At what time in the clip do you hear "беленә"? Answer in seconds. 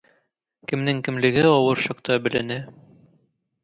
2.27-2.63